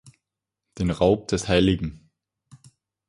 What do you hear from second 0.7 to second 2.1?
Den Raub des hl.